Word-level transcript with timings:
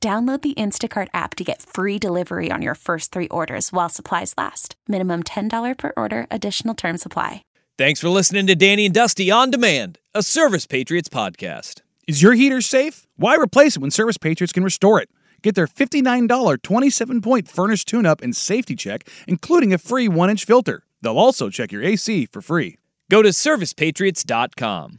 Download 0.00 0.40
the 0.40 0.54
Instacart 0.54 1.08
app 1.14 1.34
to 1.36 1.44
get 1.44 1.62
free 1.62 1.98
delivery 1.98 2.50
on 2.50 2.62
your 2.62 2.74
first 2.74 3.12
three 3.12 3.28
orders 3.28 3.72
while 3.72 3.88
supplies 3.88 4.34
last. 4.36 4.76
Minimum 4.86 5.22
$10 5.24 5.78
per 5.78 5.92
order, 5.96 6.26
additional 6.30 6.74
term 6.74 6.96
supply. 6.98 7.42
Thanks 7.78 8.00
for 8.00 8.08
listening 8.08 8.46
to 8.46 8.54
Danny 8.54 8.86
and 8.86 8.94
Dusty 8.94 9.30
On 9.30 9.50
Demand, 9.50 9.98
a 10.14 10.22
Service 10.22 10.66
Patriots 10.66 11.08
podcast. 11.08 11.80
Is 12.06 12.22
your 12.22 12.34
heater 12.34 12.60
safe? 12.60 13.06
Why 13.16 13.36
replace 13.36 13.76
it 13.76 13.80
when 13.80 13.90
Service 13.90 14.16
Patriots 14.18 14.52
can 14.52 14.64
restore 14.64 15.00
it? 15.00 15.10
Get 15.42 15.54
their 15.54 15.66
$59 15.66 16.62
27 16.62 17.20
point 17.20 17.48
furnace 17.48 17.84
tune 17.84 18.06
up 18.06 18.22
and 18.22 18.36
safety 18.36 18.76
check, 18.76 19.08
including 19.26 19.72
a 19.72 19.78
free 19.78 20.08
1 20.08 20.30
inch 20.30 20.44
filter. 20.44 20.84
They'll 21.02 21.18
also 21.18 21.50
check 21.50 21.72
your 21.72 21.82
AC 21.82 22.26
for 22.26 22.40
free. 22.40 22.76
Go 23.10 23.22
to 23.22 23.30
servicepatriots.com. 23.30 24.98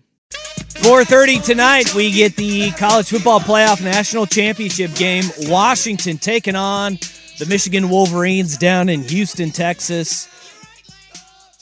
4:30 0.84 1.44
tonight 1.44 1.94
we 1.94 2.12
get 2.12 2.36
the 2.36 2.72
college 2.72 3.10
football 3.10 3.40
playoff 3.40 3.84
national 3.84 4.26
championship 4.26 4.94
game. 4.96 5.26
Washington 5.42 6.18
taking 6.18 6.56
on 6.56 6.98
the 7.40 7.46
Michigan 7.48 7.90
Wolverines 7.90 8.58
down 8.58 8.90
in 8.90 9.02
Houston, 9.04 9.52
Texas. 9.52 10.28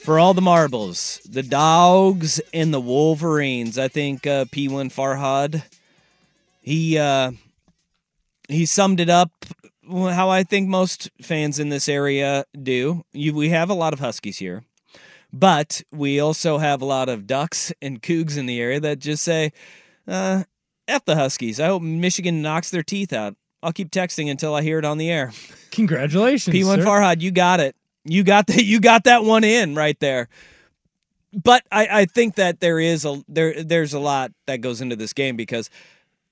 For 0.03 0.19
all 0.19 0.35
the 0.35 0.41
marbles, 0.41 1.19
the 1.27 1.41
Dogs 1.41 2.39
and 2.53 2.71
the 2.71 2.79
Wolverines. 2.79 3.79
I 3.79 3.87
think 3.87 4.27
uh, 4.27 4.45
P1 4.45 4.93
Farhad 4.93 5.63
he 6.61 6.97
uh, 6.97 7.31
he 8.49 8.65
summed 8.65 8.99
it 8.99 9.09
up 9.09 9.31
how 9.87 10.29
I 10.29 10.43
think 10.43 10.67
most 10.67 11.09
fans 11.21 11.59
in 11.59 11.69
this 11.69 11.87
area 11.87 12.45
do. 12.61 13.03
You, 13.13 13.33
we 13.35 13.49
have 13.49 13.69
a 13.69 13.75
lot 13.75 13.93
of 13.93 13.99
Huskies 13.99 14.37
here. 14.37 14.63
But 15.37 15.81
we 15.91 16.21
also 16.21 16.59
have 16.59 16.81
a 16.81 16.85
lot 16.85 17.09
of 17.09 17.27
ducks 17.27 17.73
and 17.81 18.01
cougs 18.01 18.37
in 18.37 18.45
the 18.45 18.61
area 18.61 18.79
that 18.79 18.99
just 18.99 19.21
say, 19.21 19.51
uh, 20.07 20.43
F 20.87 21.03
the 21.03 21.17
Huskies. 21.17 21.59
I 21.59 21.67
hope 21.67 21.81
Michigan 21.81 22.41
knocks 22.41 22.69
their 22.69 22.83
teeth 22.83 23.11
out. 23.11 23.35
I'll 23.61 23.73
keep 23.73 23.91
texting 23.91 24.31
until 24.31 24.55
I 24.55 24.61
hear 24.61 24.79
it 24.79 24.85
on 24.85 24.97
the 24.97 25.11
air. 25.11 25.33
Congratulations. 25.71 26.55
P1 26.55 26.75
sir. 26.77 26.85
Farhad, 26.85 27.19
you 27.19 27.31
got 27.31 27.59
it. 27.59 27.75
You 28.05 28.23
got 28.23 28.47
that 28.47 28.63
you 28.63 28.79
got 28.79 29.03
that 29.03 29.25
one 29.25 29.43
in 29.43 29.75
right 29.75 29.99
there. 29.99 30.29
But 31.33 31.63
I, 31.69 31.87
I 31.91 32.05
think 32.05 32.35
that 32.35 32.61
there 32.61 32.79
is 32.79 33.03
a 33.03 33.21
there 33.27 33.61
there's 33.61 33.93
a 33.93 33.99
lot 33.99 34.31
that 34.45 34.61
goes 34.61 34.79
into 34.79 34.95
this 34.95 35.11
game 35.11 35.35
because 35.35 35.69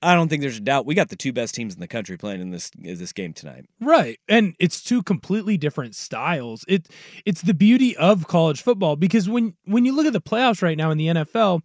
I 0.04 0.14
don't 0.14 0.28
think 0.28 0.42
there's 0.42 0.58
a 0.58 0.60
doubt 0.60 0.86
we 0.86 0.94
got 0.94 1.08
the 1.08 1.16
two 1.16 1.32
best 1.32 1.54
teams 1.54 1.74
in 1.74 1.80
the 1.80 1.88
country 1.88 2.16
playing 2.16 2.40
in 2.40 2.50
this 2.50 2.70
this 2.76 3.12
game 3.12 3.32
tonight. 3.32 3.64
Right. 3.80 4.18
And 4.28 4.54
it's 4.58 4.82
two 4.82 5.02
completely 5.02 5.56
different 5.56 5.94
styles. 5.94 6.64
It 6.68 6.88
it's 7.24 7.42
the 7.42 7.54
beauty 7.54 7.96
of 7.96 8.28
college 8.28 8.62
football 8.62 8.96
because 8.96 9.28
when 9.28 9.54
when 9.64 9.84
you 9.84 9.94
look 9.94 10.06
at 10.06 10.12
the 10.12 10.20
playoffs 10.20 10.62
right 10.62 10.76
now 10.76 10.90
in 10.90 10.98
the 10.98 11.06
NFL, 11.06 11.62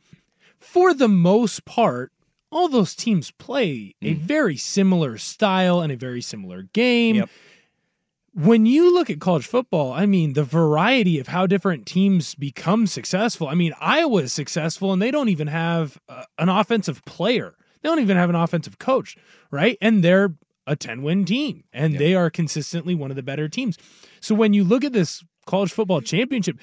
for 0.58 0.94
the 0.94 1.10
most 1.10 1.66
part, 1.66 2.12
all 2.52 2.70
those 2.70 2.96
teams 2.96 3.32
play 3.32 3.96
a 4.02 4.14
very 4.14 4.58
similar 4.58 5.18
style 5.18 5.82
and 5.82 5.92
a 5.92 5.98
very 5.98 6.22
similar 6.22 6.64
game. 6.74 7.18
Yep. 7.18 7.30
When 8.34 8.66
you 8.66 8.94
look 8.94 9.10
at 9.10 9.20
college 9.20 9.48
football, 9.48 9.92
I 9.92 10.06
mean, 10.06 10.34
the 10.34 10.44
variety 10.44 11.20
of 11.20 11.28
how 11.28 11.46
different 11.46 11.86
teams 11.86 12.36
become 12.36 12.88
successful. 12.88 13.48
I 13.48 13.56
mean, 13.56 13.74
Iowa 13.82 14.22
is 14.22 14.34
successful 14.34 14.94
and 14.94 15.02
they 15.02 15.12
don't 15.12 15.30
even 15.30 15.48
have 15.48 16.00
uh, 16.08 16.24
an 16.38 16.48
offensive 16.48 17.04
player. 17.06 17.56
They 17.82 17.90
don't 17.90 18.00
even 18.00 18.18
have 18.18 18.30
an 18.30 18.36
offensive 18.36 18.80
coach, 18.80 19.16
right? 19.52 19.78
And 19.82 20.04
they're 20.04 20.36
a 20.68 20.76
10 20.76 21.02
win 21.02 21.26
team 21.26 21.64
and 21.74 21.98
they 21.98 22.14
are 22.14 22.30
consistently 22.30 22.94
one 22.94 23.10
of 23.10 23.16
the 23.16 23.24
better 23.24 23.50
teams. 23.50 23.78
So 24.22 24.36
when 24.36 24.54
you 24.54 24.64
look 24.64 24.84
at 24.84 24.94
this 24.94 25.24
college 25.48 25.72
football 25.72 26.02
championship, 26.02 26.60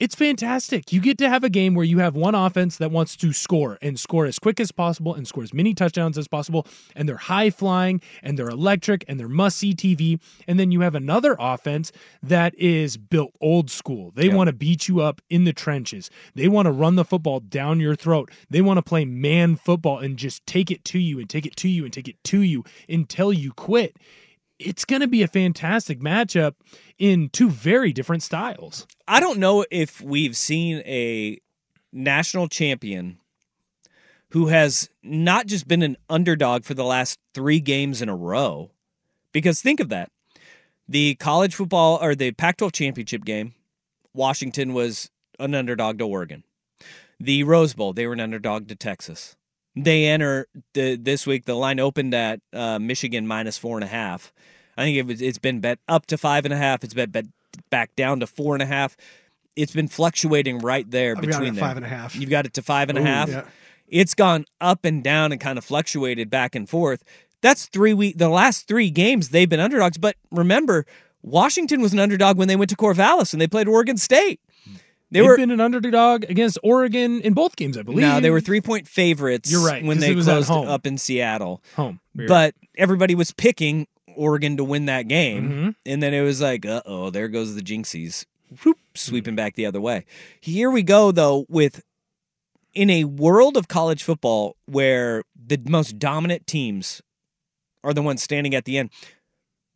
it's 0.00 0.14
fantastic. 0.14 0.92
You 0.92 1.00
get 1.00 1.18
to 1.18 1.28
have 1.28 1.44
a 1.44 1.50
game 1.50 1.74
where 1.74 1.84
you 1.84 1.98
have 1.98 2.16
one 2.16 2.34
offense 2.34 2.78
that 2.78 2.90
wants 2.90 3.14
to 3.16 3.32
score 3.34 3.78
and 3.82 4.00
score 4.00 4.24
as 4.24 4.38
quick 4.38 4.58
as 4.58 4.72
possible 4.72 5.14
and 5.14 5.28
score 5.28 5.42
as 5.42 5.52
many 5.52 5.74
touchdowns 5.74 6.16
as 6.16 6.26
possible. 6.26 6.66
And 6.96 7.08
they're 7.08 7.16
high 7.18 7.50
flying 7.50 8.00
and 8.22 8.38
they're 8.38 8.48
electric 8.48 9.04
and 9.06 9.20
they're 9.20 9.28
must 9.28 9.58
see 9.58 9.74
TV. 9.74 10.18
And 10.48 10.58
then 10.58 10.72
you 10.72 10.80
have 10.80 10.94
another 10.94 11.36
offense 11.38 11.92
that 12.22 12.54
is 12.58 12.96
built 12.96 13.32
old 13.40 13.70
school. 13.70 14.10
They 14.16 14.28
Yeah. 14.28 14.34
want 14.36 14.48
to 14.48 14.54
beat 14.54 14.88
you 14.88 15.00
up 15.00 15.20
in 15.28 15.44
the 15.44 15.52
trenches. 15.52 16.10
They 16.34 16.48
want 16.48 16.66
to 16.66 16.72
run 16.72 16.96
the 16.96 17.04
football 17.04 17.40
down 17.40 17.78
your 17.78 17.94
throat. 17.94 18.30
They 18.48 18.62
want 18.62 18.78
to 18.78 18.82
play 18.82 19.04
man 19.04 19.56
football 19.56 19.98
and 19.98 20.16
just 20.16 20.46
take 20.46 20.70
it 20.70 20.82
to 20.86 20.98
you 20.98 21.20
and 21.20 21.28
take 21.28 21.44
it 21.44 21.56
to 21.56 21.68
you 21.68 21.84
and 21.84 21.92
take 21.92 22.08
it 22.08 22.16
to 22.24 22.40
you 22.40 22.64
until 22.88 23.32
you 23.34 23.52
quit. 23.52 23.96
It's 24.60 24.84
going 24.84 25.00
to 25.00 25.08
be 25.08 25.22
a 25.22 25.28
fantastic 25.28 26.00
matchup 26.00 26.54
in 26.98 27.30
two 27.30 27.48
very 27.48 27.94
different 27.94 28.22
styles. 28.22 28.86
I 29.08 29.18
don't 29.18 29.38
know 29.38 29.64
if 29.70 30.02
we've 30.02 30.36
seen 30.36 30.82
a 30.84 31.40
national 31.92 32.48
champion 32.48 33.18
who 34.30 34.48
has 34.48 34.90
not 35.02 35.46
just 35.46 35.66
been 35.66 35.82
an 35.82 35.96
underdog 36.10 36.64
for 36.64 36.74
the 36.74 36.84
last 36.84 37.18
three 37.32 37.58
games 37.58 38.02
in 38.02 38.10
a 38.10 38.14
row. 38.14 38.70
Because 39.32 39.62
think 39.62 39.80
of 39.80 39.88
that. 39.88 40.10
The 40.86 41.14
college 41.14 41.54
football 41.54 41.98
or 42.02 42.14
the 42.14 42.32
Pac 42.32 42.58
12 42.58 42.72
championship 42.72 43.24
game, 43.24 43.54
Washington 44.12 44.74
was 44.74 45.10
an 45.38 45.54
underdog 45.54 45.98
to 45.98 46.06
Oregon. 46.06 46.44
The 47.18 47.44
Rose 47.44 47.72
Bowl, 47.72 47.94
they 47.94 48.06
were 48.06 48.12
an 48.12 48.20
underdog 48.20 48.68
to 48.68 48.76
Texas. 48.76 49.36
They 49.76 50.06
enter 50.06 50.46
the, 50.74 50.96
this 50.96 51.26
week, 51.26 51.44
the 51.44 51.54
line 51.54 51.78
opened 51.78 52.14
at 52.14 52.40
uh, 52.52 52.78
Michigan 52.78 53.26
minus 53.26 53.56
four 53.56 53.76
and 53.76 53.84
a 53.84 53.88
half. 53.88 54.32
I 54.76 54.84
think 54.84 54.96
it 54.96 55.06
was, 55.06 55.20
it's 55.22 55.38
been 55.38 55.60
bet 55.60 55.78
up 55.88 56.06
to 56.06 56.18
five 56.18 56.44
and 56.44 56.52
a 56.54 56.56
half. 56.56 56.82
It's 56.82 56.94
been 56.94 57.10
bet 57.10 57.26
back 57.70 57.94
down 57.96 58.20
to 58.20 58.26
four 58.26 58.54
and 58.54 58.62
a 58.62 58.66
half. 58.66 58.96
It's 59.56 59.72
been 59.72 59.88
fluctuating 59.88 60.58
right 60.58 60.90
there 60.90 61.14
I've 61.16 61.22
between 61.22 61.54
five 61.54 61.76
and 61.76 61.86
a 61.86 61.88
half. 61.88 62.16
You've 62.16 62.30
got 62.30 62.46
it 62.46 62.54
to 62.54 62.62
five 62.62 62.88
and 62.88 62.98
a 62.98 63.00
Ooh, 63.00 63.04
half. 63.04 63.28
yeah. 63.28 63.44
It's 63.88 64.14
gone 64.14 64.44
up 64.60 64.84
and 64.84 65.02
down 65.02 65.32
and 65.32 65.40
kind 65.40 65.58
of 65.58 65.64
fluctuated 65.64 66.30
back 66.30 66.54
and 66.54 66.68
forth. 66.68 67.02
That's 67.42 67.66
three 67.66 67.94
week. 67.94 68.18
The 68.18 68.28
last 68.28 68.68
three 68.68 68.90
games 68.90 69.30
they've 69.30 69.48
been 69.48 69.60
underdogs. 69.60 69.98
But 69.98 70.16
remember, 70.30 70.86
Washington 71.22 71.80
was 71.80 71.92
an 71.92 71.98
underdog 71.98 72.38
when 72.38 72.48
they 72.48 72.56
went 72.56 72.70
to 72.70 72.76
Corvallis 72.76 73.32
and 73.32 73.40
they 73.40 73.48
played 73.48 73.68
Oregon 73.68 73.96
State. 73.96 74.40
They 75.10 75.18
They've 75.20 75.26
were 75.28 75.36
been 75.36 75.50
an 75.50 75.60
underdog 75.60 76.24
against 76.30 76.58
Oregon 76.62 77.20
in 77.22 77.32
both 77.34 77.56
games, 77.56 77.76
I 77.76 77.82
believe. 77.82 78.00
no, 78.06 78.20
they 78.20 78.30
were 78.30 78.40
three 78.40 78.60
point 78.60 78.86
favorites. 78.86 79.50
You're 79.50 79.64
right, 79.66 79.84
when 79.84 79.98
they 79.98 80.14
closed 80.14 80.50
up 80.50 80.86
in 80.86 80.98
Seattle. 80.98 81.62
home. 81.74 82.00
But 82.14 82.54
everybody 82.76 83.14
was 83.14 83.32
picking 83.32 83.86
Oregon 84.14 84.56
to 84.58 84.64
win 84.64 84.86
that 84.86 85.08
game, 85.08 85.50
Mhm. 85.50 85.74
and 85.86 86.02
then 86.02 86.14
it 86.14 86.20
was 86.22 86.40
like, 86.40 86.64
uh 86.66 86.82
oh, 86.86 87.10
there 87.10 87.28
goes 87.28 87.54
the 87.54 87.60
Jinxies, 87.62 88.24
Whoop, 88.64 88.78
sweeping 88.94 89.34
back 89.36 89.54
the 89.54 89.66
other 89.66 89.80
way. 89.80 90.04
Here 90.40 90.70
we 90.70 90.82
go 90.82 91.10
though 91.12 91.46
with 91.48 91.82
in 92.74 92.88
a 92.90 93.02
world 93.04 93.56
of 93.56 93.66
college 93.66 94.02
football 94.04 94.56
where 94.66 95.22
the 95.34 95.60
most 95.66 95.98
dominant 95.98 96.46
teams 96.46 97.02
are 97.82 97.92
the 97.94 98.02
ones 98.02 98.22
standing 98.22 98.54
at 98.54 98.64
the 98.64 98.78
end. 98.78 98.90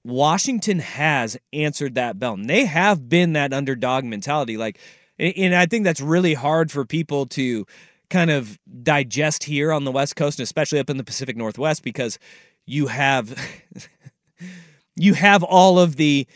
Washington 0.05 0.81
has 0.81 1.37
answered 1.53 1.95
that 1.95 2.19
bell. 2.19 2.35
And 2.35 2.49
they 2.49 2.67
have 2.67 3.09
been 3.09 3.33
that 3.33 3.53
underdog 3.53 4.05
mentality. 4.05 4.57
Like, 4.57 4.79
and 5.19 5.55
I 5.55 5.67
think 5.67 5.85
that's 5.85 6.01
really 6.01 6.35
hard 6.35 6.71
for 6.71 6.85
people 6.85 7.27
to 7.27 7.67
kind 8.11 8.31
of 8.31 8.59
digest 8.83 9.45
here 9.45 9.73
on 9.73 9.85
the 9.85 9.93
West 9.93 10.17
Coast, 10.17 10.39
and 10.39 10.45
especially 10.45 10.79
up 10.79 10.91
in 10.91 10.97
the 10.97 11.05
Pacific 11.05 11.37
Northwest, 11.37 11.83
because 11.83 12.19
you 12.67 12.87
have 12.89 13.37
you 14.97 15.15
have 15.15 15.43
all 15.43 15.79
of 15.79 15.97
the 15.97 16.27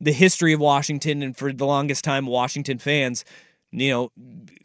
the 0.00 0.12
history 0.12 0.52
of 0.52 0.60
Washington, 0.60 1.22
and 1.22 1.36
for 1.36 1.52
the 1.52 1.66
longest 1.66 2.04
time, 2.04 2.26
Washington 2.26 2.78
fans, 2.78 3.24
you 3.72 3.90
know, 3.90 4.12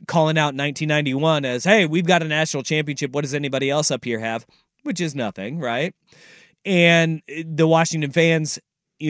calling 0.08 0.38
out 0.38 0.56
1991 0.56 1.46
as, 1.46 1.64
"Hey, 1.64 1.86
we've 1.86 2.06
got 2.06 2.22
a 2.22 2.28
national 2.28 2.64
championship. 2.64 3.12
What 3.12 3.22
does 3.22 3.34
anybody 3.34 3.70
else 3.70 3.92
up 3.92 4.06
here 4.06 4.20
have?" 4.20 4.46
Which 4.84 5.02
is 5.02 5.16
nothing, 5.16 5.60
right? 5.60 5.96
And 6.66 7.22
eh, 7.28 7.44
the 7.46 7.68
Washington 7.68 8.12
fans 8.12 8.60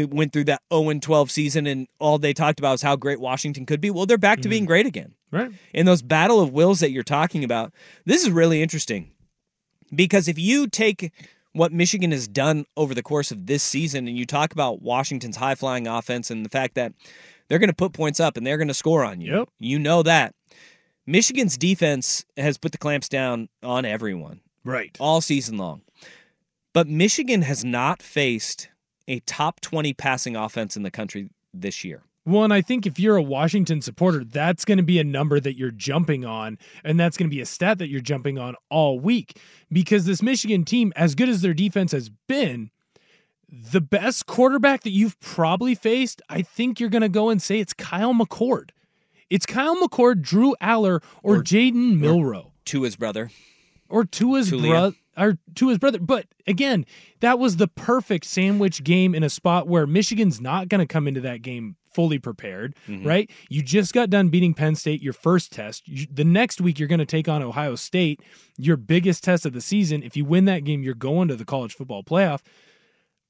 went 0.01 0.33
through 0.33 0.45
that 0.45 0.61
0 0.73 0.99
12 0.99 1.31
season, 1.31 1.67
and 1.67 1.87
all 1.99 2.17
they 2.17 2.33
talked 2.33 2.59
about 2.59 2.71
was 2.71 2.81
how 2.81 2.95
great 2.95 3.19
Washington 3.19 3.65
could 3.65 3.81
be. 3.81 3.91
Well, 3.91 4.05
they're 4.05 4.17
back 4.17 4.37
to 4.37 4.41
mm-hmm. 4.43 4.49
being 4.49 4.65
great 4.65 4.85
again. 4.85 5.13
Right. 5.31 5.51
In 5.73 5.85
those 5.85 6.01
battle 6.01 6.41
of 6.41 6.51
wills 6.51 6.79
that 6.79 6.91
you're 6.91 7.03
talking 7.03 7.43
about, 7.43 7.73
this 8.05 8.23
is 8.23 8.31
really 8.31 8.61
interesting 8.61 9.11
because 9.93 10.27
if 10.27 10.37
you 10.37 10.67
take 10.67 11.11
what 11.53 11.71
Michigan 11.71 12.11
has 12.11 12.27
done 12.27 12.65
over 12.75 12.93
the 12.93 13.03
course 13.03 13.31
of 13.31 13.45
this 13.45 13.63
season 13.63 14.07
and 14.07 14.17
you 14.17 14.25
talk 14.25 14.53
about 14.53 14.81
Washington's 14.81 15.37
high 15.37 15.55
flying 15.55 15.87
offense 15.87 16.31
and 16.31 16.45
the 16.45 16.49
fact 16.49 16.75
that 16.75 16.93
they're 17.47 17.59
going 17.59 17.69
to 17.69 17.75
put 17.75 17.93
points 17.93 18.19
up 18.19 18.37
and 18.37 18.45
they're 18.45 18.57
going 18.57 18.67
to 18.67 18.73
score 18.73 19.03
on 19.03 19.21
you, 19.21 19.39
yep. 19.39 19.49
you 19.59 19.77
know 19.79 20.03
that. 20.03 20.33
Michigan's 21.05 21.57
defense 21.57 22.25
has 22.37 22.57
put 22.57 22.71
the 22.71 22.77
clamps 22.77 23.09
down 23.09 23.49
on 23.61 23.85
everyone. 23.85 24.39
Right. 24.63 24.95
All 24.99 25.21
season 25.21 25.57
long. 25.57 25.81
But 26.73 26.87
Michigan 26.87 27.43
has 27.43 27.63
not 27.63 28.01
faced 28.01 28.69
a 29.07 29.19
top 29.21 29.59
20 29.61 29.93
passing 29.93 30.35
offense 30.35 30.75
in 30.75 30.83
the 30.83 30.91
country 30.91 31.29
this 31.53 31.83
year. 31.83 32.03
Well, 32.25 32.45
and 32.45 32.53
I 32.53 32.61
think 32.61 32.85
if 32.85 32.99
you're 32.99 33.17
a 33.17 33.21
Washington 33.21 33.81
supporter, 33.81 34.23
that's 34.23 34.63
going 34.63 34.77
to 34.77 34.83
be 34.83 34.97
a 34.97 35.03
number 35.03 35.41
that 35.41 35.57
you're 35.57 35.71
jumping 35.71 36.23
on, 36.23 36.57
and 36.83 36.97
that's 36.97 37.17
going 37.17 37.29
to 37.29 37.35
be 37.35 37.41
a 37.41 37.45
stat 37.45 37.79
that 37.79 37.89
you're 37.89 37.99
jumping 37.99 38.39
on 38.39 38.55
all 38.69 38.97
week 38.97 39.37
because 39.69 40.05
this 40.05 40.21
Michigan 40.21 40.63
team, 40.63 40.93
as 40.95 41.15
good 41.15 41.27
as 41.27 41.41
their 41.41 41.53
defense 41.53 41.91
has 41.91 42.09
been, 42.29 42.71
the 43.49 43.81
best 43.81 44.25
quarterback 44.25 44.83
that 44.83 44.91
you've 44.91 45.19
probably 45.19 45.75
faced, 45.75 46.21
I 46.29 46.41
think 46.41 46.79
you're 46.79 46.89
going 46.89 47.01
to 47.01 47.09
go 47.09 47.29
and 47.29 47.41
say 47.41 47.59
it's 47.59 47.73
Kyle 47.73 48.13
McCord. 48.13 48.69
It's 49.29 49.45
Kyle 49.45 49.75
McCord, 49.75 50.21
Drew 50.21 50.55
Allar, 50.61 51.03
or, 51.23 51.37
or 51.37 51.43
Jalen 51.43 51.99
Milroe. 51.99 52.53
Tua's 52.63 52.95
brother. 52.95 53.31
Or 53.89 54.05
Tua's 54.05 54.49
brother 54.49 54.95
or 55.17 55.37
Tua's 55.55 55.77
brother. 55.77 55.99
But 55.99 56.27
again, 56.47 56.85
that 57.19 57.39
was 57.39 57.57
the 57.57 57.67
perfect 57.67 58.25
sandwich 58.25 58.83
game 58.83 59.15
in 59.15 59.23
a 59.23 59.29
spot 59.29 59.67
where 59.67 59.87
Michigan's 59.87 60.41
not 60.41 60.69
going 60.69 60.79
to 60.79 60.91
come 60.91 61.07
into 61.07 61.21
that 61.21 61.41
game 61.41 61.75
fully 61.93 62.19
prepared, 62.19 62.75
mm-hmm. 62.87 63.07
right? 63.07 63.29
You 63.49 63.61
just 63.61 63.93
got 63.93 64.09
done 64.09 64.29
beating 64.29 64.53
Penn 64.53 64.75
State, 64.75 65.01
your 65.01 65.13
first 65.13 65.51
test. 65.51 65.87
You, 65.87 66.07
the 66.11 66.23
next 66.23 66.59
week, 66.59 66.79
you're 66.79 66.87
going 66.87 66.99
to 66.99 67.05
take 67.05 67.29
on 67.29 67.43
Ohio 67.43 67.75
State, 67.75 68.21
your 68.57 68.77
biggest 68.77 69.23
test 69.23 69.45
of 69.45 69.53
the 69.53 69.61
season. 69.61 70.03
If 70.03 70.17
you 70.17 70.25
win 70.25 70.45
that 70.45 70.63
game, 70.63 70.83
you're 70.83 70.95
going 70.95 71.27
to 71.27 71.35
the 71.35 71.45
college 71.45 71.73
football 71.75 72.03
playoff. 72.03 72.41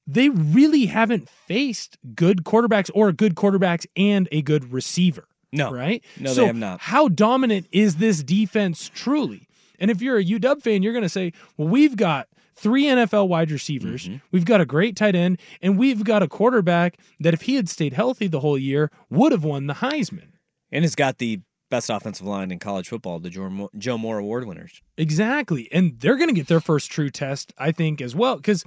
They 0.06 0.30
really 0.30 0.88
haven't 0.88 1.30
faced 1.30 1.98
good 2.16 2.44
quarterbacks 2.44 2.90
or 2.94 3.12
good 3.12 3.36
quarterbacks 3.36 3.86
and 3.96 4.28
a 4.32 4.42
good 4.42 4.72
receiver. 4.74 5.28
No. 5.52 5.72
Right? 5.72 6.04
No, 6.20 6.34
so 6.34 6.42
they 6.42 6.48
have 6.48 6.56
not. 6.56 6.82
How 6.82 7.08
dominant 7.08 7.68
is 7.72 7.98
this 7.98 8.24
defense 8.24 8.90
truly? 8.94 9.48
And 9.84 9.92
if 9.92 10.02
you're 10.02 10.18
a 10.18 10.24
UW 10.24 10.62
fan, 10.62 10.82
you're 10.82 10.94
going 10.94 11.04
to 11.04 11.10
say, 11.10 11.34
well, 11.58 11.68
we've 11.68 11.98
got 11.98 12.30
three 12.56 12.86
NFL 12.86 13.28
wide 13.28 13.52
receivers, 13.52 14.08
mm-hmm. 14.08 14.20
we've 14.32 14.46
got 14.46 14.62
a 14.62 14.66
great 14.66 14.96
tight 14.96 15.14
end, 15.14 15.42
and 15.62 15.78
we've 15.78 16.06
got 16.06 16.24
a 16.24 16.28
quarterback 16.30 16.98
that, 17.20 17.34
if 17.34 17.42
he 17.42 17.56
had 17.56 17.68
stayed 17.68 17.92
healthy 17.92 18.28
the 18.28 18.40
whole 18.40 18.58
year, 18.58 18.90
would 19.10 19.34
have 19.34 19.44
won 19.44 19.68
the 19.68 19.74
Heisman. 19.74 20.30
And 20.72 20.86
has 20.86 20.96
got 20.96 21.18
the 21.18 21.42
best 21.70 21.90
offensive 21.90 22.26
line 22.26 22.50
in 22.50 22.60
college 22.60 22.88
football, 22.88 23.20
the 23.20 23.30
Joe 23.78 23.98
Moore 23.98 24.20
Award 24.20 24.46
winners. 24.46 24.82
Exactly. 24.98 25.68
And 25.74 26.00
they're 26.00 26.16
going 26.16 26.30
to 26.30 26.34
get 26.34 26.48
their 26.48 26.62
first 26.62 26.90
true 26.90 27.10
test, 27.10 27.52
I 27.58 27.74
think, 27.74 28.00
as 28.00 28.16
well, 28.16 28.38
because 28.38 28.64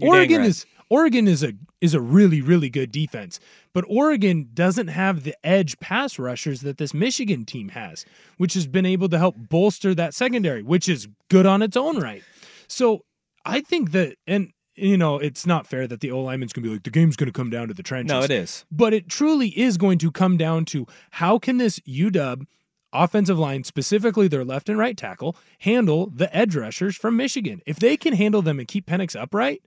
Oregon 0.00 0.38
right. 0.38 0.46
is 0.46 0.66
Oregon 0.90 1.28
is 1.28 1.42
a 1.42 1.54
is 1.80 1.94
a 1.94 2.00
really 2.00 2.42
really 2.42 2.68
good 2.68 2.92
defense, 2.92 3.40
but 3.72 3.84
Oregon 3.88 4.50
doesn't 4.52 4.88
have 4.88 5.22
the 5.22 5.34
edge 5.46 5.78
pass 5.80 6.18
rushers 6.18 6.60
that 6.62 6.78
this 6.78 6.92
Michigan 6.92 7.44
team 7.44 7.70
has, 7.70 8.04
which 8.36 8.54
has 8.54 8.66
been 8.66 8.84
able 8.84 9.08
to 9.08 9.18
help 9.18 9.36
bolster 9.38 9.94
that 9.94 10.12
secondary, 10.12 10.62
which 10.62 10.88
is 10.88 11.08
good 11.28 11.46
on 11.46 11.62
its 11.62 11.76
own 11.76 11.98
right. 11.98 12.22
So 12.68 13.04
I 13.44 13.60
think 13.60 13.92
that 13.92 14.16
and 14.26 14.52
you 14.74 14.96
know, 14.96 15.18
it's 15.18 15.46
not 15.46 15.66
fair 15.66 15.86
that 15.86 16.00
the 16.00 16.10
O 16.10 16.22
lineman's 16.22 16.52
going 16.52 16.62
to 16.62 16.68
be 16.68 16.74
like, 16.74 16.84
the 16.84 16.90
game's 16.90 17.16
going 17.16 17.26
to 17.26 17.32
come 17.32 17.50
down 17.50 17.68
to 17.68 17.74
the 17.74 17.82
trenches. 17.82 18.10
No, 18.10 18.22
it 18.22 18.30
is. 18.30 18.64
But 18.70 18.94
it 18.94 19.08
truly 19.08 19.48
is 19.48 19.76
going 19.76 19.98
to 19.98 20.10
come 20.10 20.36
down 20.36 20.64
to 20.66 20.86
how 21.10 21.38
can 21.38 21.58
this 21.58 21.78
UW 21.80 22.46
offensive 22.92 23.38
line, 23.38 23.64
specifically 23.64 24.28
their 24.28 24.44
left 24.44 24.68
and 24.68 24.78
right 24.78 24.96
tackle, 24.96 25.36
handle 25.60 26.10
the 26.10 26.34
edge 26.34 26.56
rushers 26.56 26.96
from 26.96 27.16
Michigan. 27.16 27.62
If 27.66 27.78
they 27.78 27.96
can 27.96 28.14
handle 28.14 28.42
them 28.42 28.58
and 28.58 28.66
keep 28.66 28.86
Penix 28.86 29.20
upright, 29.20 29.62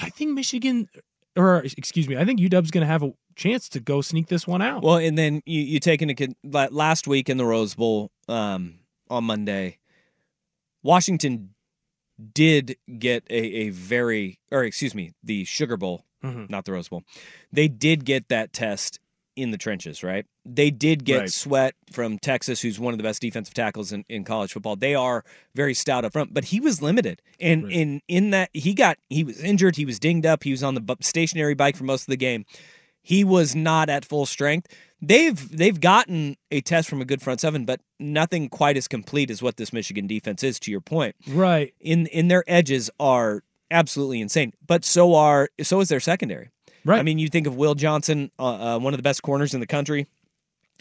I 0.00 0.10
think 0.10 0.32
Michigan, 0.32 0.88
or 1.36 1.62
excuse 1.64 2.08
me, 2.08 2.16
I 2.16 2.24
think 2.24 2.40
UW's 2.40 2.70
going 2.70 2.82
to 2.82 2.86
have 2.86 3.02
a 3.02 3.12
chance 3.36 3.68
to 3.70 3.80
go 3.80 4.00
sneak 4.00 4.28
this 4.28 4.46
one 4.46 4.62
out. 4.62 4.82
Well, 4.82 4.96
and 4.96 5.16
then 5.16 5.42
you, 5.46 5.60
you 5.60 5.80
take 5.80 6.02
into 6.02 6.34
last 6.42 7.06
week 7.06 7.28
in 7.28 7.36
the 7.36 7.44
Rose 7.44 7.74
Bowl 7.74 8.10
um, 8.28 8.80
on 9.08 9.24
Monday, 9.24 9.78
Washington 10.82 11.50
did 12.32 12.76
get 12.98 13.24
a, 13.30 13.38
a 13.38 13.70
very, 13.70 14.38
or 14.50 14.64
excuse 14.64 14.94
me, 14.94 15.12
the 15.22 15.44
Sugar 15.44 15.76
Bowl, 15.76 16.04
mm-hmm. 16.22 16.46
not 16.48 16.64
the 16.64 16.72
Rose 16.72 16.88
Bowl. 16.88 17.02
They 17.52 17.68
did 17.68 18.04
get 18.04 18.28
that 18.28 18.52
test 18.52 19.00
in 19.36 19.50
the 19.50 19.58
trenches, 19.58 20.02
right? 20.02 20.26
They 20.44 20.70
did 20.70 21.04
get 21.04 21.18
right. 21.18 21.30
Sweat 21.30 21.74
from 21.90 22.18
Texas, 22.18 22.60
who's 22.60 22.78
one 22.78 22.92
of 22.92 22.98
the 22.98 23.04
best 23.04 23.20
defensive 23.22 23.54
tackles 23.54 23.92
in, 23.92 24.04
in 24.08 24.24
college 24.24 24.52
football. 24.52 24.76
They 24.76 24.94
are 24.94 25.24
very 25.54 25.74
stout 25.74 26.04
up 26.04 26.12
front, 26.12 26.34
but 26.34 26.44
he 26.44 26.60
was 26.60 26.82
limited. 26.82 27.22
And 27.40 27.64
right. 27.64 27.72
in 27.72 28.00
in 28.08 28.30
that 28.30 28.50
he 28.52 28.74
got 28.74 28.98
he 29.08 29.24
was 29.24 29.40
injured, 29.40 29.76
he 29.76 29.84
was 29.84 29.98
dinged 29.98 30.26
up, 30.26 30.44
he 30.44 30.50
was 30.50 30.62
on 30.62 30.74
the 30.74 30.96
stationary 31.00 31.54
bike 31.54 31.76
for 31.76 31.84
most 31.84 32.02
of 32.02 32.08
the 32.08 32.16
game. 32.16 32.44
He 33.02 33.24
was 33.24 33.54
not 33.54 33.88
at 33.88 34.04
full 34.04 34.26
strength. 34.26 34.68
They've 35.00 35.56
they've 35.56 35.80
gotten 35.80 36.36
a 36.50 36.60
test 36.60 36.88
from 36.88 37.00
a 37.00 37.06
good 37.06 37.22
front 37.22 37.40
seven, 37.40 37.64
but 37.64 37.80
nothing 37.98 38.48
quite 38.48 38.76
as 38.76 38.86
complete 38.86 39.30
as 39.30 39.42
what 39.42 39.56
this 39.56 39.72
Michigan 39.72 40.06
defense 40.06 40.42
is. 40.42 40.60
To 40.60 40.70
your 40.70 40.82
point, 40.82 41.16
right? 41.28 41.72
In 41.80 42.06
in 42.08 42.28
their 42.28 42.44
edges 42.46 42.90
are 43.00 43.42
absolutely 43.70 44.20
insane, 44.20 44.52
but 44.66 44.84
so 44.84 45.14
are 45.14 45.48
so 45.62 45.80
is 45.80 45.88
their 45.88 46.00
secondary. 46.00 46.50
Right. 46.84 46.98
I 46.98 47.02
mean, 47.02 47.18
you 47.18 47.28
think 47.28 47.46
of 47.46 47.56
Will 47.56 47.74
Johnson, 47.74 48.30
uh, 48.38 48.76
uh, 48.76 48.78
one 48.78 48.92
of 48.92 48.98
the 48.98 49.02
best 49.02 49.22
corners 49.22 49.54
in 49.54 49.60
the 49.60 49.66
country 49.66 50.06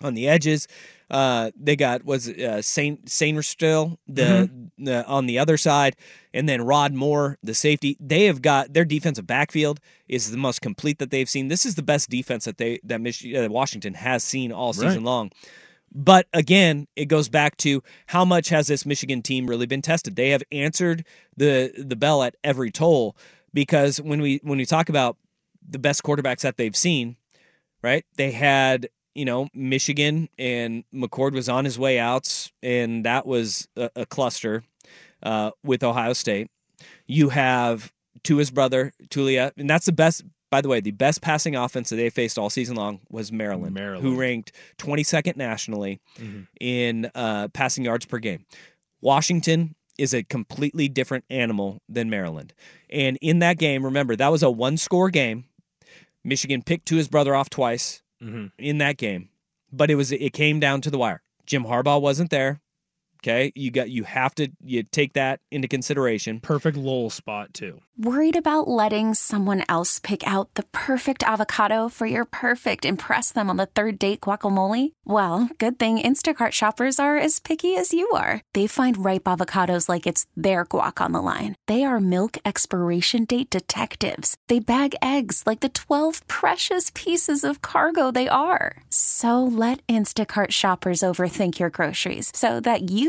on 0.01 0.13
the 0.13 0.27
edges. 0.27 0.67
Uh, 1.09 1.49
they 1.59 1.75
got 1.75 2.05
was 2.05 2.29
uh, 2.29 2.61
Saint 2.61 3.05
Sainristil 3.05 3.97
the, 4.07 4.21
mm-hmm. 4.21 4.83
the, 4.85 5.05
on 5.05 5.25
the 5.25 5.39
other 5.39 5.57
side, 5.57 5.95
and 6.33 6.47
then 6.47 6.61
Rod 6.61 6.93
Moore, 6.93 7.37
the 7.41 7.55
safety. 7.55 7.97
They 7.99 8.25
have 8.25 8.41
got 8.41 8.73
their 8.73 8.85
defensive 8.85 9.25
backfield 9.25 9.79
is 10.07 10.29
the 10.29 10.37
most 10.37 10.61
complete 10.61 10.99
that 10.99 11.09
they've 11.09 11.29
seen. 11.29 11.47
This 11.47 11.65
is 11.65 11.75
the 11.75 11.83
best 11.83 12.09
defense 12.09 12.45
that 12.45 12.57
they 12.57 12.79
that 12.83 13.01
Mich- 13.01 13.25
uh, 13.25 13.47
Washington 13.49 13.95
has 13.95 14.23
seen 14.23 14.51
all 14.51 14.73
season 14.73 14.89
right. 14.89 15.03
long. 15.03 15.31
But 15.91 16.27
again, 16.33 16.87
it 16.95 17.05
goes 17.05 17.29
back 17.29 17.57
to 17.57 17.81
how 18.05 18.23
much 18.23 18.49
has 18.49 18.67
this 18.67 18.85
Michigan 18.85 19.23
team 19.23 19.47
really 19.47 19.65
been 19.65 19.81
tested? 19.81 20.15
They 20.15 20.29
have 20.29 20.43
answered 20.51 21.05
the 21.37 21.73
the 21.75 21.95
bell 21.95 22.21
at 22.21 22.35
every 22.43 22.69
toll 22.69 23.17
because 23.53 23.99
when 23.99 24.21
we 24.21 24.39
when 24.43 24.59
we 24.59 24.65
talk 24.65 24.89
about 24.89 25.17
the 25.69 25.79
best 25.79 26.03
quarterbacks 26.03 26.41
that 26.41 26.57
they've 26.57 26.75
seen, 26.75 27.15
right? 27.81 28.05
They 28.15 28.31
had, 28.31 28.89
you 29.13 29.25
know, 29.25 29.47
Michigan 29.53 30.29
and 30.37 30.83
McCord 30.93 31.33
was 31.33 31.49
on 31.49 31.65
his 31.65 31.77
way 31.77 31.99
out, 31.99 32.51
and 32.63 33.05
that 33.05 33.25
was 33.25 33.67
a, 33.75 33.89
a 33.95 34.05
cluster 34.05 34.63
uh, 35.23 35.51
with 35.63 35.83
Ohio 35.83 36.13
State. 36.13 36.49
You 37.05 37.29
have 37.29 37.91
Tua's 38.23 38.51
brother, 38.51 38.93
Taulia, 39.09 39.51
and 39.57 39.69
that's 39.69 39.85
the 39.85 39.91
best. 39.91 40.23
By 40.51 40.61
the 40.61 40.67
way, 40.67 40.79
the 40.81 40.91
best 40.91 41.21
passing 41.21 41.55
offense 41.55 41.91
that 41.91 41.97
they 41.97 42.09
faced 42.09 42.39
all 42.39 42.49
season 42.49 42.75
long 42.75 43.01
was 43.09 43.31
Maryland, 43.31 43.75
Maryland. 43.75 44.03
who 44.03 44.19
ranked 44.19 44.51
22nd 44.79 45.35
nationally 45.35 46.01
mm-hmm. 46.17 46.41
in 46.59 47.11
uh, 47.13 47.49
passing 47.49 47.85
yards 47.85 48.07
per 48.07 48.17
game. 48.17 48.45
Washington 48.99 49.75
is 49.99 50.13
a 50.13 50.23
completely 50.23 50.87
different 50.87 51.25
animal 51.29 51.81
than 51.89 52.09
Maryland. 52.09 52.53
And 52.89 53.17
in 53.21 53.39
that 53.39 53.57
game, 53.57 53.83
remember, 53.83 54.15
that 54.15 54.29
was 54.29 54.41
a 54.41 54.49
one 54.49 54.77
score 54.77 55.09
game. 55.09 55.45
Michigan 56.23 56.61
picked 56.61 56.87
Tua's 56.87 57.07
brother 57.07 57.35
off 57.35 57.49
twice 57.49 58.01
mm-hmm. 58.21 58.47
in 58.57 58.77
that 58.79 58.97
game, 58.97 59.29
but 59.71 59.89
it 59.89 59.95
was 59.95 60.11
it 60.11 60.33
came 60.33 60.59
down 60.59 60.81
to 60.81 60.91
the 60.91 60.97
wire. 60.97 61.21
Jim 61.45 61.63
Harbaugh 61.63 62.01
wasn't 62.01 62.29
there. 62.29 62.61
Okay, 63.21 63.51
you 63.55 63.69
got 63.69 63.89
you 63.89 64.03
have 64.03 64.33
to 64.35 64.49
you 64.63 64.83
take 64.83 65.13
that 65.13 65.41
into 65.51 65.67
consideration. 65.67 66.39
Perfect 66.39 66.77
lull 66.77 67.09
spot 67.09 67.53
too. 67.53 67.81
Worried 67.97 68.37
about 68.37 68.69
letting 68.69 69.13
someone 69.13 69.65
else 69.67 69.99
pick 69.99 70.25
out 70.25 70.53
the 70.53 70.63
perfect 70.71 71.21
avocado 71.23 71.89
for 71.89 72.05
your 72.05 72.23
perfect 72.23 72.85
impress 72.85 73.33
them 73.33 73.49
on 73.49 73.57
the 73.57 73.65
third 73.65 73.99
date 73.99 74.21
guacamole? 74.21 74.93
Well, 75.03 75.49
good 75.57 75.77
thing 75.77 75.99
Instacart 75.99 76.53
shoppers 76.53 76.97
are 76.97 77.17
as 77.17 77.39
picky 77.41 77.75
as 77.75 77.91
you 77.93 78.09
are. 78.11 78.41
They 78.53 78.67
find 78.67 79.03
ripe 79.03 79.25
avocados 79.25 79.89
like 79.89 80.07
it's 80.07 80.25
their 80.37 80.65
guac 80.65 81.03
on 81.03 81.11
the 81.11 81.21
line. 81.21 81.55
They 81.67 81.83
are 81.83 81.99
milk 81.99 82.37
expiration 82.45 83.25
date 83.25 83.49
detectives. 83.49 84.37
They 84.47 84.59
bag 84.59 84.95
eggs 85.01 85.43
like 85.45 85.59
the 85.59 85.67
12 85.67 86.25
precious 86.27 86.91
pieces 86.95 87.43
of 87.43 87.61
cargo 87.61 88.11
they 88.11 88.29
are. 88.29 88.77
So 88.89 89.43
let 89.43 89.85
Instacart 89.87 90.51
shoppers 90.51 91.01
overthink 91.01 91.59
your 91.59 91.69
groceries 91.69 92.31
so 92.33 92.61
that 92.61 92.91
you 92.91 93.08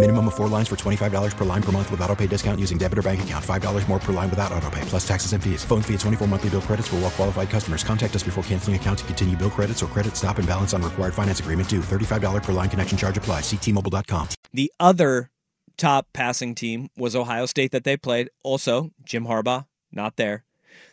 Minimum 0.00 0.28
of 0.28 0.34
four 0.34 0.48
lines 0.48 0.66
for 0.66 0.76
$25 0.76 1.36
per 1.36 1.44
line 1.44 1.62
per 1.62 1.72
month 1.72 1.90
with 1.90 2.00
auto 2.00 2.16
pay 2.16 2.26
discount 2.26 2.58
using 2.58 2.78
debit 2.78 2.98
or 2.98 3.02
bank 3.02 3.22
account. 3.22 3.44
$5 3.44 3.86
more 3.86 3.98
per 3.98 4.14
line 4.14 4.30
without 4.30 4.50
auto 4.50 4.70
pay, 4.70 4.80
plus 4.86 5.06
taxes 5.06 5.34
and 5.34 5.44
fees. 5.44 5.62
Phone 5.62 5.82
fee 5.82 5.92
at 5.92 6.00
24 6.00 6.26
monthly 6.26 6.48
bill 6.48 6.62
credits 6.62 6.88
for 6.88 6.96
all 6.96 7.02
well 7.02 7.10
qualified 7.10 7.50
customers. 7.50 7.84
Contact 7.84 8.16
us 8.16 8.22
before 8.22 8.42
canceling 8.44 8.76
account 8.76 9.00
to 9.00 9.04
continue 9.04 9.36
bill 9.36 9.50
credits 9.50 9.82
or 9.82 9.88
credit 9.88 10.16
stop 10.16 10.38
and 10.38 10.48
balance 10.48 10.72
on 10.72 10.80
required 10.80 11.12
finance 11.12 11.40
agreement 11.40 11.68
due. 11.68 11.82
$35 11.82 12.42
per 12.42 12.52
line 12.52 12.70
connection 12.70 12.96
charge 12.96 13.18
apply. 13.18 13.42
Ctmobile.com. 13.42 14.28
The 14.54 14.72
other 14.80 15.28
top 15.76 16.06
passing 16.14 16.54
team 16.54 16.88
was 16.96 17.14
Ohio 17.14 17.44
State 17.44 17.72
that 17.72 17.84
they 17.84 17.98
played. 17.98 18.30
Also, 18.42 18.92
Jim 19.04 19.26
Harbaugh, 19.26 19.66
not 19.92 20.16
there. 20.16 20.44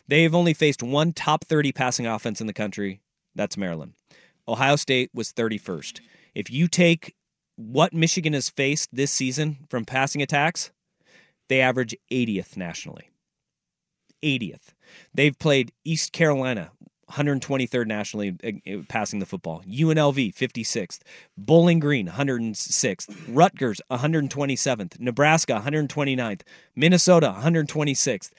They've 0.06 0.34
only 0.34 0.52
faced 0.52 0.82
one 0.82 1.14
top 1.14 1.46
30 1.46 1.72
passing 1.72 2.06
offense 2.06 2.42
in 2.42 2.46
the 2.46 2.52
country. 2.52 3.00
That's 3.34 3.56
Maryland. 3.56 3.94
Ohio 4.46 4.76
State 4.76 5.08
was 5.14 5.32
31st. 5.32 6.00
If 6.34 6.50
you 6.50 6.68
take 6.68 7.14
what 7.58 7.92
Michigan 7.92 8.34
has 8.34 8.48
faced 8.48 8.88
this 8.94 9.10
season 9.10 9.58
from 9.68 9.84
passing 9.84 10.22
attacks, 10.22 10.70
they 11.48 11.60
average 11.60 11.94
80th 12.10 12.56
nationally. 12.56 13.10
80th. 14.22 14.74
They've 15.12 15.36
played 15.36 15.72
East 15.84 16.12
Carolina, 16.12 16.70
123rd 17.10 17.86
nationally 17.86 18.36
uh, 18.44 18.82
passing 18.88 19.18
the 19.18 19.26
football. 19.26 19.62
UNLV 19.68 20.34
56th, 20.34 21.00
Bowling 21.36 21.80
Green 21.80 22.06
106th, 22.06 23.16
Rutgers 23.28 23.80
127th, 23.90 25.00
Nebraska 25.00 25.60
129th, 25.64 26.42
Minnesota 26.76 27.34
126th, 27.40 28.30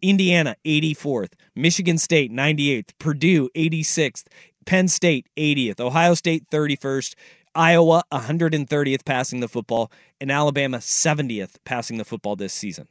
Indiana 0.00 0.56
84th, 0.64 1.32
Michigan 1.54 1.98
State 1.98 2.32
98th, 2.32 2.90
Purdue 2.98 3.50
86th, 3.54 4.24
Penn 4.64 4.88
State 4.88 5.26
80th, 5.36 5.80
Ohio 5.80 6.14
State 6.14 6.48
31st, 6.50 7.14
Iowa 7.56 8.04
130th 8.12 9.04
passing 9.04 9.40
the 9.40 9.48
football, 9.48 9.90
and 10.20 10.30
Alabama 10.30 10.78
70th 10.78 11.56
passing 11.64 11.96
the 11.98 12.04
football 12.04 12.36
this 12.36 12.52
season. 12.52 12.86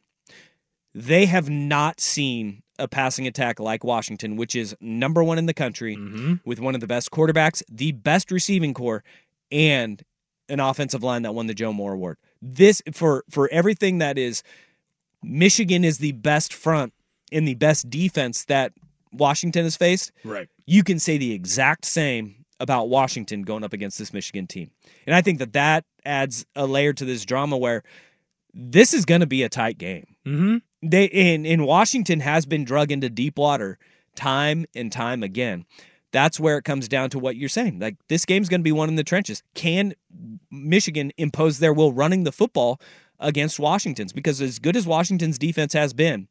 They 0.94 1.26
have 1.26 1.50
not 1.50 2.00
seen 2.00 2.64
a 2.80 2.88
passing 2.88 3.28
attack 3.28 3.60
like 3.60 3.84
Washington, 3.84 4.36
which 4.38 4.56
is 4.56 4.76
number 4.82 5.24
one 5.24 5.38
in 5.38 5.46
the 5.46 5.54
country 5.54 5.96
Mm-hmm. 5.96 6.36
with 6.46 6.60
one 6.60 6.76
of 6.76 6.82
the 6.82 6.88
best 6.88 7.12
quarterbacks, 7.12 7.62
the 7.70 7.92
best 7.94 8.32
receiving 8.32 8.74
corps, 8.74 9.04
and 9.52 10.04
an 10.50 10.60
offensive 10.60 11.04
line 11.04 11.22
that 11.24 11.34
won 11.34 11.48
the 11.48 11.54
Joe 11.54 11.72
Moore 11.74 11.94
Award. 11.94 12.18
This 12.42 12.82
for 12.94 13.24
for 13.30 13.50
everything 13.52 13.98
that 14.00 14.18
is 14.18 14.44
Michigan 15.24 15.84
is 15.84 15.98
the 15.98 16.12
best 16.14 16.54
front 16.54 16.94
and 17.32 17.48
the 17.48 17.56
best 17.56 17.90
defense 17.90 18.46
that 18.46 18.74
Washington 19.12 19.64
has 19.64 19.76
faced. 19.76 20.12
Right. 20.24 20.48
You 20.66 20.84
can 20.84 21.00
say 21.00 21.18
the 21.18 21.34
exact 21.34 21.86
same 21.86 22.45
about 22.60 22.90
Washington 22.90 23.44
going 23.44 23.64
up 23.64 23.74
against 23.74 24.00
this 24.00 24.14
Michigan 24.14 24.48
team. 24.48 24.72
And 25.06 25.16
I 25.16 25.22
think 25.22 25.40
that 25.40 25.54
that 25.54 25.86
adds 26.06 26.46
a 26.56 26.66
layer 26.66 26.94
to 26.94 27.06
this 27.06 27.26
drama 27.26 27.58
where 27.58 27.84
this 28.54 28.94
is 28.94 29.06
going 29.06 29.22
to 29.22 29.28
be 29.28 29.44
a 29.44 29.50
tight 29.50 29.78
game. 29.78 30.16
Mm-hmm. 30.26 30.58
They 30.82 31.06
in 31.06 31.46
in 31.46 31.66
Washington 31.66 32.20
has 32.22 32.46
been 32.46 32.64
drug 32.64 32.92
into 32.92 33.10
deep 33.10 33.38
water 33.38 33.78
time 34.16 34.66
and 34.76 34.92
time 34.92 35.24
again. 35.24 35.66
That's 36.12 36.40
where 36.40 36.58
it 36.58 36.64
comes 36.64 36.88
down 36.88 37.10
to 37.10 37.20
what 37.20 37.36
you're 37.36 37.50
saying. 37.50 37.80
Like 37.80 37.98
this 38.08 38.26
game's 38.26 38.48
going 38.48 38.62
to 38.62 38.64
be 38.64 38.72
one 38.72 38.88
in 38.88 38.96
the 38.96 39.04
trenches. 39.04 39.44
Can 39.54 39.94
Michigan 40.50 41.12
impose 41.18 41.60
their 41.60 41.74
will 41.74 41.92
running 41.92 42.24
the 42.24 42.32
football 42.32 42.80
against 43.20 43.60
Washington's? 43.60 44.14
Because 44.14 44.40
as 44.40 44.60
good 44.60 44.78
as 44.78 44.88
Washington's 44.88 45.38
defense 45.38 45.74
has 45.74 45.94
been, 45.94 46.30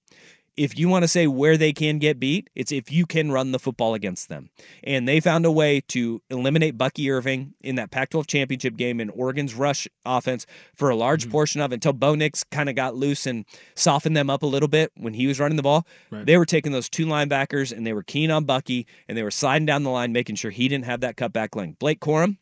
if 0.57 0.79
you 0.79 0.89
want 0.89 1.03
to 1.03 1.09
say 1.09 1.27
where 1.27 1.57
they 1.57 1.73
can 1.73 1.99
get 1.99 2.21
beat, 2.21 2.49
it's 2.55 2.71
if 2.73 2.91
you 2.91 3.07
can 3.07 3.33
run 3.33 3.53
the 3.53 3.59
football 3.59 3.95
against 3.95 4.29
them. 4.29 4.51
And 4.83 5.09
they 5.09 5.21
found 5.21 5.45
a 5.47 5.51
way 5.51 5.81
to 5.89 6.23
eliminate 6.31 6.79
Bucky 6.79 7.11
Irving 7.11 7.55
in 7.61 7.77
that 7.77 7.91
Pac 7.91 8.11
12 8.11 8.27
championship 8.27 8.77
game 8.77 9.01
in 9.01 9.11
Oregon's 9.11 9.55
rush 9.55 9.89
offense 10.05 10.47
for 10.75 10.91
a 10.91 10.97
large 10.97 11.23
mm-hmm. 11.23 11.33
portion 11.33 11.61
of 11.61 11.73
it 11.73 11.77
until 11.77 11.93
Bo 11.93 12.15
Nix 12.15 12.45
kind 12.45 12.69
of 12.69 12.77
got 12.77 12.95
loose 12.95 13.27
and 13.27 13.45
softened 13.75 14.17
them 14.17 14.31
up 14.31 14.43
a 14.43 14.47
little 14.47 14.69
bit 14.69 14.93
when 14.97 15.15
he 15.15 15.27
was 15.27 15.41
running 15.41 15.57
the 15.57 15.63
ball. 15.63 15.87
Right. 16.11 16.25
They 16.25 16.37
were 16.37 16.47
taking 16.47 16.73
those 16.73 16.89
two 16.89 17.07
linebackers 17.07 17.77
and 17.77 17.87
they 17.87 17.93
were 17.93 18.03
keen 18.03 18.31
on 18.31 18.45
Bucky 18.45 18.87
and 19.09 19.19
they 19.19 19.23
were 19.23 19.31
sliding 19.31 19.67
down 19.67 19.83
the 19.83 19.91
line, 19.91 20.13
making 20.13 20.37
sure 20.37 20.51
he 20.51 20.69
didn't 20.69 20.85
have 20.85 21.01
that 21.01 21.17
cutback 21.17 21.57
lane. 21.57 21.77
Blake 21.79 22.01
Corum 22.01 22.39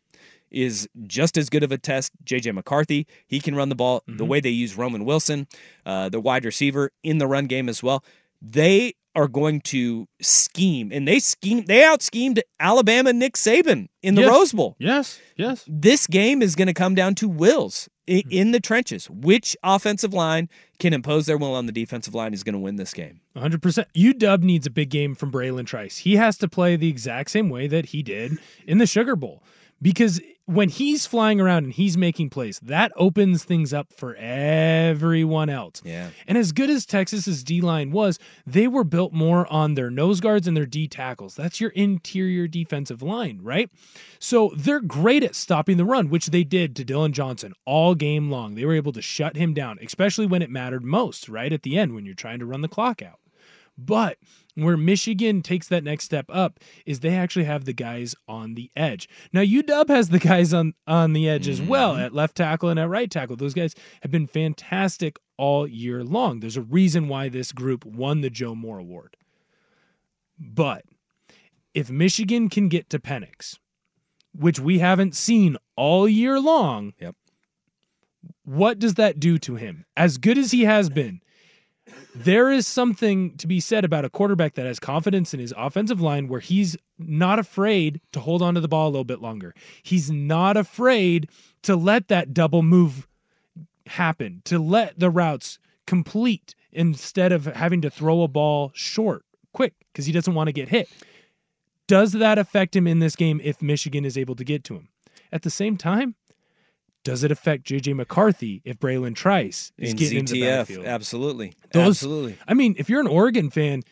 is 0.52 0.88
just 1.06 1.36
as 1.36 1.48
good 1.50 1.62
of 1.62 1.72
a 1.72 1.78
test. 1.78 2.12
JJ 2.24 2.54
McCarthy, 2.54 3.06
he 3.26 3.40
can 3.40 3.54
run 3.54 3.68
the 3.68 3.74
ball 3.74 4.02
the 4.06 4.24
way 4.24 4.40
they 4.40 4.50
use 4.50 4.76
Roman 4.76 5.04
Wilson, 5.04 5.46
uh, 5.86 6.08
the 6.08 6.20
wide 6.20 6.44
receiver 6.44 6.90
in 7.02 7.18
the 7.18 7.26
run 7.26 7.46
game 7.46 7.68
as 7.68 7.82
well. 7.82 8.04
They 8.40 8.94
are 9.14 9.28
going 9.28 9.60
to 9.60 10.08
scheme, 10.22 10.90
and 10.90 11.06
they 11.06 11.18
scheme. 11.18 11.64
They 11.66 11.84
out 11.84 12.00
schemed 12.02 12.42
Alabama 12.58 13.12
Nick 13.12 13.34
Saban 13.34 13.88
in 14.02 14.14
the 14.14 14.22
Yes. 14.22 14.30
Rose 14.30 14.52
Bowl. 14.52 14.74
Yes. 14.78 15.20
Yes. 15.36 15.64
This 15.68 16.06
game 16.06 16.40
is 16.40 16.54
going 16.56 16.68
to 16.68 16.74
come 16.74 16.94
down 16.94 17.14
to 17.16 17.28
wills 17.28 17.88
Hmm. 18.08 18.18
in 18.30 18.50
the 18.50 18.58
trenches. 18.58 19.08
Which 19.10 19.56
offensive 19.62 20.12
line 20.14 20.48
can 20.80 20.92
impose 20.92 21.26
their 21.26 21.36
will 21.38 21.54
on 21.54 21.66
the 21.66 21.72
defensive 21.72 22.14
line 22.14 22.34
is 22.34 22.42
going 22.42 22.54
to 22.54 22.58
win 22.58 22.76
this 22.76 22.92
game. 22.94 23.20
100%. 23.36 23.84
UW 23.94 24.42
needs 24.42 24.66
a 24.66 24.70
big 24.70 24.88
game 24.90 25.14
from 25.14 25.30
Bralen 25.30 25.66
Trice. 25.66 25.98
He 25.98 26.16
has 26.16 26.36
to 26.38 26.48
play 26.48 26.74
the 26.76 26.88
exact 26.88 27.30
same 27.30 27.48
way 27.48 27.68
that 27.68 27.86
he 27.86 28.02
did 28.02 28.38
in 28.66 28.78
the 28.78 28.86
Sugar 28.86 29.14
Bowl 29.14 29.42
because 29.82 30.20
when 30.46 30.68
he's 30.68 31.06
flying 31.06 31.40
around 31.40 31.64
and 31.64 31.72
he's 31.72 31.96
making 31.96 32.30
plays, 32.30 32.58
that 32.60 32.92
opens 32.96 33.44
things 33.44 33.72
up 33.72 33.92
for 33.92 34.14
everyone 34.16 35.48
else. 35.48 35.80
Yeah. 35.84 36.10
And 36.26 36.36
as 36.36 36.52
good 36.52 36.68
as 36.68 36.84
Texas's 36.84 37.44
D 37.44 37.60
line 37.60 37.90
was, 37.90 38.18
they 38.46 38.66
were 38.66 38.84
built 38.84 39.12
more 39.12 39.50
on 39.52 39.74
their 39.74 39.90
nose 39.90 40.20
guards 40.20 40.48
and 40.48 40.56
their 40.56 40.66
D 40.66 40.88
tackles. 40.88 41.34
That's 41.34 41.60
your 41.60 41.70
interior 41.70 42.48
defensive 42.48 43.02
line, 43.02 43.40
right? 43.42 43.70
So 44.18 44.52
they're 44.56 44.80
great 44.80 45.22
at 45.22 45.34
stopping 45.34 45.76
the 45.76 45.84
run, 45.84 46.08
which 46.08 46.26
they 46.26 46.44
did 46.44 46.74
to 46.76 46.84
Dillon 46.84 47.12
Johnson 47.12 47.52
all 47.64 47.94
game 47.94 48.30
long. 48.30 48.54
They 48.54 48.64
were 48.64 48.74
able 48.74 48.92
to 48.92 49.02
shut 49.02 49.36
him 49.36 49.54
down, 49.54 49.78
especially 49.82 50.26
when 50.26 50.42
it 50.42 50.50
mattered 50.50 50.84
most, 50.84 51.28
right 51.28 51.52
at 51.52 51.62
the 51.62 51.78
end 51.78 51.94
when 51.94 52.04
you're 52.04 52.14
trying 52.14 52.40
to 52.40 52.46
run 52.46 52.62
the 52.62 52.68
clock 52.68 53.02
out. 53.02 53.18
But 53.78 54.18
where 54.54 54.76
Michigan 54.76 55.42
takes 55.42 55.68
that 55.68 55.84
next 55.84 56.04
step 56.04 56.26
up 56.28 56.60
is 56.84 57.00
they 57.00 57.14
actually 57.14 57.44
have 57.44 57.64
the 57.64 57.72
guys 57.72 58.14
on 58.28 58.54
the 58.54 58.70
edge. 58.76 59.08
Now 59.32 59.40
UW 59.40 59.88
has 59.88 60.10
the 60.10 60.18
guys 60.18 60.52
on 60.52 60.74
on 60.86 61.12
the 61.12 61.28
edge 61.28 61.48
as 61.48 61.60
well 61.60 61.94
mm-hmm. 61.94 62.02
at 62.02 62.14
left 62.14 62.36
tackle 62.36 62.68
and 62.68 62.78
at 62.78 62.88
right 62.88 63.10
tackle. 63.10 63.36
Those 63.36 63.54
guys 63.54 63.74
have 64.02 64.12
been 64.12 64.26
fantastic 64.26 65.18
all 65.36 65.66
year 65.66 66.04
long. 66.04 66.40
There's 66.40 66.56
a 66.56 66.62
reason 66.62 67.08
why 67.08 67.28
this 67.28 67.52
group 67.52 67.84
won 67.84 68.20
the 68.20 68.30
Joe 68.30 68.54
Moore 68.54 68.78
Award. 68.78 69.16
But 70.38 70.84
if 71.74 71.90
Michigan 71.90 72.48
can 72.48 72.68
get 72.68 72.90
to 72.90 72.98
Penix, 72.98 73.58
which 74.34 74.60
we 74.60 74.78
haven't 74.78 75.14
seen 75.14 75.56
all 75.76 76.08
year 76.08 76.38
long, 76.40 76.94
Yep. 77.00 77.16
what 78.44 78.78
does 78.78 78.94
that 78.94 79.20
do 79.20 79.38
to 79.38 79.56
him? 79.56 79.84
As 79.96 80.18
good 80.18 80.38
as 80.38 80.50
he 80.50 80.62
has 80.64 80.90
been, 80.90 81.20
there 82.14 82.50
is 82.50 82.66
something 82.66 83.36
to 83.38 83.46
be 83.46 83.60
said 83.60 83.84
about 83.84 84.04
a 84.04 84.10
quarterback 84.10 84.54
that 84.54 84.66
has 84.66 84.78
confidence 84.78 85.32
in 85.32 85.40
his 85.40 85.54
offensive 85.56 86.00
line 86.00 86.28
where 86.28 86.40
he's 86.40 86.76
not 86.98 87.38
afraid 87.38 88.00
to 88.12 88.20
hold 88.20 88.42
on 88.42 88.54
to 88.54 88.60
the 88.60 88.68
ball 88.68 88.86
a 88.86 88.90
little 88.90 89.04
bit 89.04 89.20
longer. 89.20 89.54
He's 89.82 90.10
not 90.10 90.56
afraid 90.56 91.28
to 91.62 91.76
let 91.76 92.08
that 92.08 92.34
double 92.34 92.62
move 92.62 93.06
happen, 93.86 94.42
to 94.44 94.58
let 94.58 94.98
the 94.98 95.10
routes 95.10 95.58
complete 95.86 96.54
instead 96.70 97.32
of 97.32 97.46
having 97.46 97.82
to 97.82 97.90
throw 97.90 98.22
a 98.22 98.28
ball 98.28 98.70
short 98.74 99.24
quick 99.52 99.74
because 99.92 100.06
he 100.06 100.12
doesn't 100.12 100.34
want 100.34 100.48
to 100.48 100.52
get 100.52 100.68
hit. 100.68 100.88
Does 101.86 102.12
that 102.12 102.38
affect 102.38 102.74
him 102.74 102.86
in 102.86 103.00
this 103.00 103.16
game 103.16 103.40
if 103.42 103.60
Michigan 103.60 104.04
is 104.04 104.16
able 104.16 104.34
to 104.36 104.44
get 104.44 104.64
to 104.64 104.74
him? 104.74 104.88
At 105.32 105.42
the 105.42 105.50
same 105.50 105.76
time, 105.76 106.14
Does 107.04 107.24
it 107.24 107.30
affect 107.32 107.64
JJ 107.66 107.94
McCarthy 107.96 108.62
if 108.64 108.78
Bralen 108.78 109.14
Trice 109.16 109.72
is 109.76 109.90
In 109.90 109.96
getting 109.96 110.18
into 110.18 110.32
the 110.34 110.42
ZTF, 110.42 110.58
backfield? 110.58 110.86
absolutely, 110.86 111.52
Those- 111.72 111.96
absolutely. 111.98 112.36
I 112.46 112.54
mean, 112.54 112.76
if 112.78 112.88
you're 112.88 113.00
an 113.00 113.06
Oregon 113.08 113.50
fan, 113.50 113.82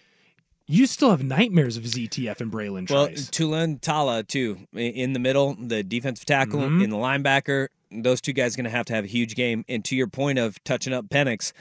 you 0.69 0.87
still 0.87 1.11
have 1.11 1.23
nightmares 1.25 1.77
of 1.77 1.83
ZTF 1.85 2.41
and 2.41 2.53
Bralen 2.53 2.89
Well, 2.89 3.07
Trice. 3.07 3.29
Tulane 3.29 3.79
Tala 3.81 4.23
too 4.23 4.61
in 4.73 5.13
the 5.13 5.19
middle, 5.19 5.57
the 5.59 5.83
defensive 5.83 6.25
tackle 6.27 6.61
Mhm. 6.61 6.85
in 6.85 6.91
the 6.91 6.97
linebacker. 6.97 7.67
Those 7.91 8.21
two 8.21 8.33
guys 8.33 8.55
going 8.55 8.65
to 8.65 8.71
have 8.71 8.87
to 8.87 8.95
have 8.95 9.03
a 9.05 9.09
huge 9.09 9.35
game. 9.35 9.65
And 9.69 9.85
to 9.87 9.97
your 9.97 10.07
point 10.07 10.39
of 10.39 10.63
touching 10.63 10.93
up 10.93 11.09
Penix, 11.09 11.53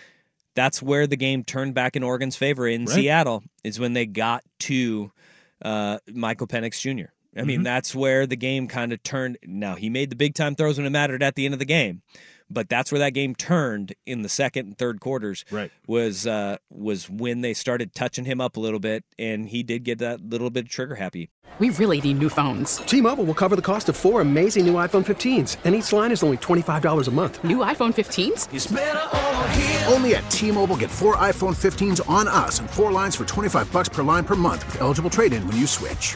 that's 0.53 0.79
where 0.84 1.08
the 1.08 1.15
game 1.15 1.44
turned 1.44 1.74
back 1.74 1.96
in 1.96 2.03
Oregon's 2.03 2.36
favor 2.36 2.68
in 2.68 2.86
Right. 2.86 2.94
Seattle. 2.94 3.44
Is 3.63 3.79
when 3.79 3.94
they 3.94 4.06
got 4.06 4.44
to 4.60 5.12
uh, 5.63 5.98
Michael 6.13 6.46
Penix 6.46 6.79
Jr. 6.79 7.10
I 7.38 7.43
mean, 7.43 7.62
Mhm. 7.62 7.63
that's 7.63 7.93
where 7.93 8.25
the 8.25 8.36
game 8.36 8.67
kind 8.67 8.91
of 8.91 9.01
turned. 9.03 9.38
Now 9.45 9.75
he 9.75 9.89
made 9.89 10.09
the 10.09 10.15
big 10.15 10.33
time 10.33 10.55
throws 10.55 10.77
when 10.77 10.86
it 10.88 10.89
mattered 10.91 11.21
at 11.24 11.36
the 11.36 11.45
end 11.45 11.53
of 11.53 11.59
the 11.59 11.65
game, 11.65 12.01
but 12.50 12.69
that's 12.69 12.91
where 12.91 13.00
that 13.00 13.12
game 13.13 13.36
turned 13.36 13.93
in 14.07 14.24
the 14.24 14.29
second 14.29 14.65
and 14.67 14.77
third 14.77 15.00
quarters. 15.00 15.45
Right. 15.51 15.71
Was 15.88 16.25
uh, 16.25 16.57
was 16.71 17.07
when 17.09 17.41
they 17.41 17.53
started 17.53 17.93
touching 17.93 18.25
him 18.25 18.41
up 18.41 18.57
a 18.57 18.59
little 18.59 18.79
bit, 18.79 19.03
and 19.19 19.48
he 19.48 19.62
did 19.62 19.83
get 19.83 20.00
that 20.00 20.21
little 20.27 20.50
bit 20.50 20.67
trigger 20.69 20.95
happy. 20.95 21.29
We 21.59 21.69
really 21.71 22.00
need 22.01 22.19
new 22.19 22.29
phones. 22.29 22.77
T-Mobile 22.77 23.25
will 23.25 23.33
cover 23.33 23.55
the 23.55 23.62
cost 23.62 23.89
of 23.89 23.98
four 23.98 24.21
amazing 24.21 24.65
new 24.65 24.74
iPhone 24.75 25.05
15s, 25.05 25.57
and 25.65 25.75
each 25.75 25.91
line 25.91 26.12
is 26.12 26.24
only 26.24 26.38
$25 26.38 27.07
a 27.07 27.12
month. 27.12 27.43
New 27.43 27.57
iPhone 27.57 27.93
15s? 27.93 28.48
Only 29.91 30.15
at 30.15 30.29
T-Mobile 30.31 30.77
get 30.77 30.89
four 30.89 31.17
iPhone 31.17 31.55
15s 31.55 32.00
on 32.09 32.27
us 32.29 32.59
and 32.59 32.69
four 32.69 32.91
lines 32.93 33.15
for 33.17 33.25
25 33.25 33.69
bucks 33.74 33.89
per 33.89 34.03
line 34.03 34.24
per 34.24 34.36
month 34.36 34.65
with 34.67 34.79
eligible 34.81 35.09
trade-in 35.09 35.45
when 35.48 35.57
you 35.57 35.67
switch. 35.67 36.15